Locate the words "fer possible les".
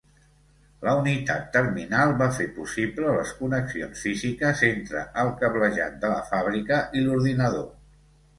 2.37-3.33